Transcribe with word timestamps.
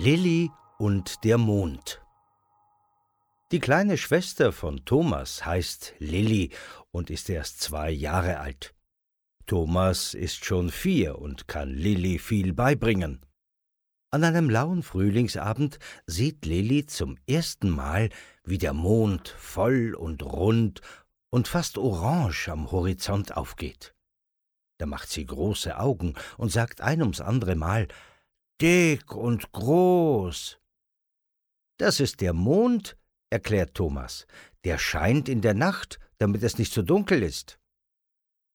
Lilli 0.00 0.52
und 0.78 1.24
der 1.24 1.38
Mond 1.38 2.00
Die 3.50 3.58
kleine 3.58 3.98
Schwester 3.98 4.52
von 4.52 4.84
Thomas 4.84 5.44
heißt 5.44 5.94
Lilli 5.98 6.50
und 6.92 7.10
ist 7.10 7.28
erst 7.28 7.60
zwei 7.60 7.90
Jahre 7.90 8.38
alt. 8.38 8.76
Thomas 9.46 10.14
ist 10.14 10.44
schon 10.44 10.70
vier 10.70 11.18
und 11.18 11.48
kann 11.48 11.70
Lilli 11.70 12.20
viel 12.20 12.52
beibringen. 12.52 13.26
An 14.12 14.22
einem 14.22 14.48
lauen 14.48 14.84
Frühlingsabend 14.84 15.80
sieht 16.06 16.46
Lilli 16.46 16.86
zum 16.86 17.18
ersten 17.26 17.68
Mal, 17.68 18.10
wie 18.44 18.58
der 18.58 18.74
Mond 18.74 19.28
voll 19.36 19.96
und 19.96 20.22
rund 20.22 20.80
und 21.30 21.48
fast 21.48 21.78
orange 21.78 22.48
am 22.48 22.70
Horizont 22.70 23.36
aufgeht. 23.36 23.94
Da 24.78 24.86
macht 24.86 25.10
sie 25.10 25.26
große 25.26 25.78
Augen 25.78 26.14
und 26.36 26.52
sagt 26.52 26.80
ein 26.80 27.02
ums 27.02 27.20
andere 27.20 27.56
Mal 27.56 27.88
dick 28.60 29.14
und 29.14 29.52
groß. 29.52 30.58
Das 31.78 32.00
ist 32.00 32.20
der 32.20 32.32
Mond, 32.32 32.96
erklärt 33.30 33.74
Thomas. 33.74 34.26
Der 34.64 34.78
scheint 34.78 35.28
in 35.28 35.40
der 35.40 35.54
Nacht, 35.54 36.00
damit 36.18 36.42
es 36.42 36.58
nicht 36.58 36.72
so 36.72 36.82
dunkel 36.82 37.22
ist. 37.22 37.58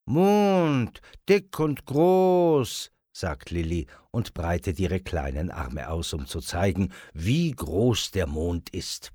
Mond, 0.05 1.01
dick 1.29 1.57
und 1.59 1.85
groß, 1.85 2.91
sagt 3.15 3.51
Lilli 3.51 3.87
und 4.11 4.33
breitet 4.33 4.79
ihre 4.79 4.99
kleinen 4.99 5.51
Arme 5.51 5.89
aus, 5.89 6.13
um 6.13 6.25
zu 6.25 6.41
zeigen, 6.41 6.91
wie 7.13 7.51
groß 7.51 8.11
der 8.11 8.27
Mond 8.27 8.69
ist. 8.71 9.13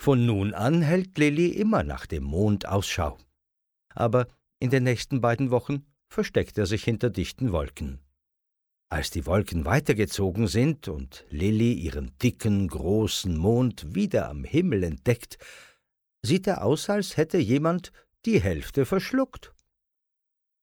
Von 0.00 0.26
nun 0.26 0.54
an 0.54 0.82
hält 0.82 1.18
Lilli 1.18 1.48
immer 1.48 1.82
nach 1.82 2.06
dem 2.06 2.22
Mond 2.22 2.66
Ausschau. 2.66 3.18
Aber 3.94 4.28
in 4.60 4.70
den 4.70 4.84
nächsten 4.84 5.20
beiden 5.20 5.50
Wochen 5.50 5.86
versteckt 6.08 6.56
er 6.56 6.66
sich 6.66 6.84
hinter 6.84 7.10
dichten 7.10 7.52
Wolken. 7.52 8.00
Als 8.90 9.10
die 9.10 9.26
Wolken 9.26 9.64
weitergezogen 9.64 10.46
sind 10.46 10.88
und 10.88 11.26
Lilli 11.28 11.74
ihren 11.74 12.16
dicken, 12.18 12.68
großen 12.68 13.36
Mond 13.36 13.94
wieder 13.94 14.28
am 14.30 14.44
Himmel 14.44 14.82
entdeckt, 14.84 15.36
sieht 16.22 16.46
er 16.46 16.64
aus, 16.64 16.88
als 16.88 17.16
hätte 17.16 17.38
jemand 17.38 17.92
die 18.24 18.40
Hälfte 18.40 18.86
verschluckt. 18.86 19.52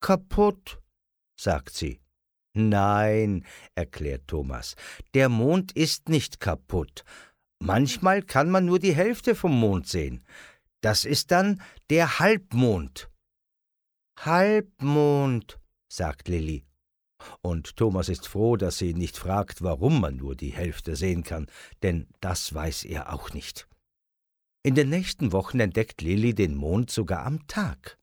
Kaputt, 0.02 0.82
sagt 1.40 1.76
sie. 1.76 2.00
Nein, 2.54 3.46
erklärt 3.76 4.28
Thomas, 4.28 4.76
der 5.14 5.30
Mond 5.30 5.74
ist 5.74 6.10
nicht 6.10 6.40
kaputt. 6.40 7.04
Manchmal 7.60 8.22
kann 8.22 8.50
man 8.50 8.66
nur 8.66 8.80
die 8.80 8.96
Hälfte 8.96 9.36
vom 9.36 9.60
Mond 9.60 9.88
sehen. 9.88 10.26
Das 10.82 11.06
ist 11.06 11.32
dann 11.32 11.62
der 11.90 12.20
Halbmond. 12.20 13.10
Halbmond, 14.20 15.60
sagt 15.88 16.28
Lilli 16.28 16.66
und 17.42 17.78
Thomas 17.78 18.10
ist 18.10 18.28
froh, 18.28 18.58
dass 18.58 18.78
sie 18.78 18.94
nicht 18.94 19.18
fragt, 19.18 19.62
warum 19.62 20.02
man 20.02 20.18
nur 20.18 20.36
die 20.36 20.54
Hälfte 20.54 20.96
sehen 20.96 21.24
kann, 21.24 21.48
denn 21.84 22.08
das 22.22 22.54
weiß 22.54 22.86
er 22.86 23.14
auch 23.14 23.34
nicht. 23.34 23.68
In 24.64 24.76
den 24.76 24.90
nächsten 24.90 25.32
Wochen 25.32 25.60
entdeckt 25.60 26.02
Lilli 26.02 26.34
den 26.34 26.56
Mond 26.56 26.90
sogar 26.90 27.26
am 27.26 27.48
Tag. 27.48 27.98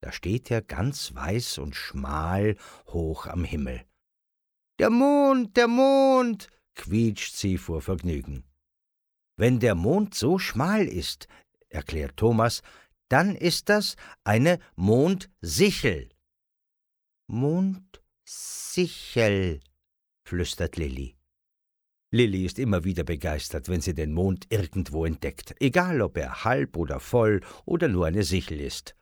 Da 0.00 0.12
steht 0.12 0.50
er 0.50 0.62
ganz 0.62 1.14
weiß 1.14 1.58
und 1.58 1.74
schmal 1.74 2.56
hoch 2.88 3.26
am 3.26 3.44
Himmel. 3.44 3.84
Der 4.78 4.90
Mond, 4.90 5.56
der 5.56 5.68
Mond, 5.68 6.48
quietscht 6.74 7.36
sie 7.36 7.58
vor 7.58 7.80
Vergnügen. 7.80 8.44
Wenn 9.36 9.58
der 9.60 9.74
Mond 9.74 10.14
so 10.14 10.38
schmal 10.38 10.86
ist, 10.86 11.26
erklärt 11.68 12.16
Thomas, 12.16 12.62
dann 13.08 13.34
ist 13.34 13.68
das 13.68 13.96
eine 14.24 14.58
Mondsichel. 14.76 16.08
Mond 17.26 18.02
Sichel, 18.26 19.60
flüstert 20.26 20.76
Lilli. 20.76 21.16
Lilli 22.12 22.44
ist 22.44 22.58
immer 22.58 22.84
wieder 22.84 23.02
begeistert, 23.02 23.68
wenn 23.68 23.80
sie 23.80 23.94
den 23.94 24.12
Mond 24.12 24.46
irgendwo 24.50 25.04
entdeckt, 25.04 25.54
egal 25.60 26.00
ob 26.00 26.16
er 26.16 26.44
halb 26.44 26.76
oder 26.76 27.00
voll 27.00 27.40
oder 27.64 27.88
nur 27.88 28.06
eine 28.06 28.22
Sichel 28.22 28.60
ist. 28.60 28.94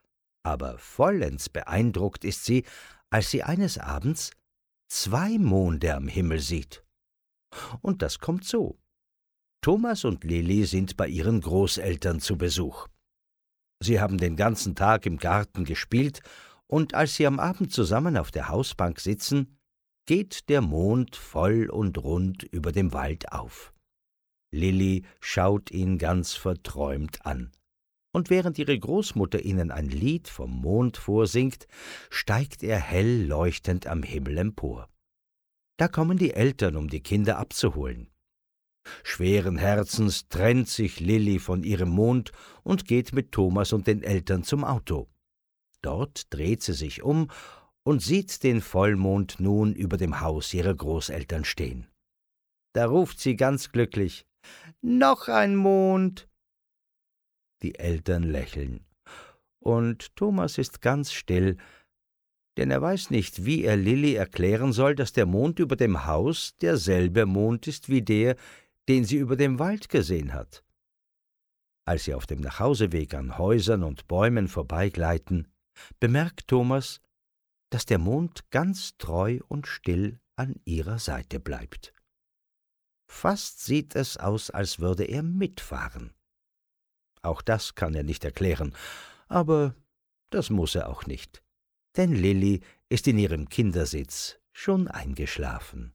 Aber 0.45 0.79
vollends 0.79 1.49
beeindruckt 1.49 2.25
ist 2.25 2.45
sie, 2.45 2.65
als 3.11 3.31
sie 3.31 3.43
eines 3.43 3.77
Abends 3.79 4.31
zwei 4.89 5.39
Monde 5.39 5.95
am 5.95 6.09
Himmel 6.09 6.41
sieht. 6.41 6.85
Und 7.83 8.03
das 8.03 8.19
kommt 8.19 8.45
so. 8.45 8.79
Thomas 9.63 10.05
und 10.05 10.25
Lilli 10.25 10.65
sind 10.65 10.97
bei 10.97 11.07
ihren 11.07 11.41
Großeltern 11.41 12.19
zu 12.19 12.37
Besuch. 12.37 12.89
Sie 13.81 14.01
haben 14.01 14.19
den 14.19 14.35
ganzen 14.35 14.75
Tag 14.75 15.07
im 15.07 15.19
Garten 15.19 15.65
gespielt 15.65 16.21
und 16.67 16.95
als 16.95 17.15
sie 17.15 17.29
am 17.29 17.39
Abend 17.39 17.73
zusammen 17.73 18.17
auf 18.17 18.33
der 18.33 18.49
Hausbank 18.49 18.99
sitzen, 18.99 19.57
geht 20.05 20.49
der 20.49 20.63
Mond 20.63 21.15
voll 21.15 21.71
und 21.71 21.97
rund 21.99 22.43
über 22.43 22.73
dem 22.73 22.93
Wald 22.93 23.31
auf. 23.31 23.73
Lilli 24.53 25.05
schaut 25.21 25.71
ihn 25.71 25.97
ganz 25.97 26.33
verträumt 26.35 27.25
an. 27.25 27.53
Und 28.13 28.31
während 28.31 28.59
ihre 28.59 28.77
Großmutter 28.77 29.45
ihnen 29.45 29.71
ein 29.71 29.89
Lied 29.89 30.29
vom 30.29 30.51
Mond 30.51 30.97
vorsingt, 30.97 31.69
steigt 32.11 32.65
er 32.65 32.81
hell 32.81 33.27
leuchtend 33.27 33.87
am 33.87 34.03
Himmel 34.03 34.39
empor. 34.39 34.89
Da 35.79 35.87
kommen 35.87 36.19
die 36.19 36.35
Eltern, 36.35 36.77
um 36.77 36.89
die 36.89 37.01
Kinder 37.01 37.39
abzuholen. 37.39 38.12
Schweren 39.03 39.59
Herzens 39.59 40.29
trennt 40.29 40.69
sich 40.69 41.01
Lilli 41.01 41.39
von 41.39 41.63
ihrem 41.63 41.91
Mond 41.91 42.33
und 42.63 42.87
geht 42.87 43.13
mit 43.13 43.33
Thomas 43.33 43.73
und 43.73 43.87
den 43.87 44.03
Eltern 44.03 44.45
zum 44.45 44.65
Auto. 44.65 45.09
Dort 45.83 46.33
dreht 46.33 46.63
sie 46.63 46.73
sich 46.73 47.03
um 47.03 47.29
und 47.85 48.03
sieht 48.03 48.43
den 48.43 48.61
Vollmond 48.61 49.41
nun 49.41 49.75
über 49.75 49.97
dem 49.97 50.21
Haus 50.21 50.55
ihrer 50.55 50.75
Großeltern 50.75 51.45
stehen. 51.45 51.89
Da 52.75 52.87
ruft 52.87 53.21
sie 53.21 53.37
ganz 53.37 53.73
glücklich 53.73 54.25
Noch 54.81 55.29
ein 55.29 55.57
Mond. 55.57 56.29
Die 57.63 57.77
Eltern 57.77 58.25
lächeln, 58.25 58.85
und 59.61 60.17
Thomas 60.17 60.59
ist 60.59 60.83
ganz 60.83 61.13
still, 61.13 61.57
denn 62.57 62.71
er 62.71 62.83
weiß 62.83 63.11
nicht, 63.11 63.45
wie 63.45 63.65
er 63.65 63.77
Lilli 63.77 64.15
erklären 64.15 64.73
soll, 64.73 64.95
dass 64.95 65.13
der 65.13 65.27
Mond 65.27 65.59
über 65.59 65.77
dem 65.77 66.05
Haus 66.07 66.57
derselbe 66.61 67.25
Mond 67.25 67.67
ist 67.67 67.89
wie 67.89 68.03
der, 68.03 68.37
den 68.89 69.05
sie 69.05 69.17
über 69.17 69.37
dem 69.37 69.59
Wald 69.59 69.89
gesehen 69.89 70.33
hat. 70.33 70.65
Als 71.85 72.05
sie 72.05 72.15
auf 72.15 72.27
dem 72.27 72.41
Nachhauseweg 72.41 73.15
an 73.15 73.39
Häusern 73.39 73.83
und 73.83 74.07
Bäumen 74.07 74.49
vorbeigleiten, 74.49 75.49
bemerkt 75.99 76.49
Thomas, 76.49 77.01
dass 77.71 77.87
der 77.87 77.99
Mond 77.99 78.51
ganz 78.51 78.97
treu 78.99 79.41
und 79.49 79.67
still 79.67 80.21
an 80.37 80.61
ihrer 80.65 80.99
Seite 80.99 81.41
bleibt. 81.41 81.93
Fast 83.11 83.65
sieht 83.65 83.95
es 83.95 84.17
aus, 84.17 84.51
als 84.51 84.79
würde 84.79 85.05
er 85.05 85.23
mitfahren. 85.23 86.15
Auch 87.23 87.43
das 87.43 87.75
kann 87.75 87.95
er 87.95 88.03
nicht 88.03 88.25
erklären, 88.25 88.75
aber 89.29 89.75
das 90.31 90.51
muss 90.51 90.75
er 90.75 90.89
auch 90.89 91.07
nicht, 91.07 91.43
denn 91.97 92.13
Lilli 92.13 92.63
ist 92.89 93.07
in 93.07 93.19
ihrem 93.19 93.49
Kindersitz 93.49 94.39
schon 94.53 94.89
eingeschlafen. 94.89 95.95